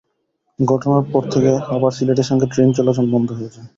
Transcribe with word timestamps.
ঘটনার 0.59 1.03
পর 1.11 1.23
থেকে 1.33 1.51
আবার 1.75 1.91
সিলেটের 1.97 2.27
সঙ্গে 2.29 2.45
ট্রেন 2.51 2.69
চলাচল 2.77 3.05
বন্ধ 3.13 3.29
হয়ে 3.31 3.53
যায়। 3.53 3.67